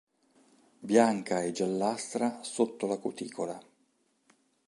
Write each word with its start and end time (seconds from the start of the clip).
Bianca 0.79 1.43
e 1.43 1.51
giallastra 1.51 2.41
sotto 2.41 2.87
la 2.87 2.97
cuticola. 2.97 3.61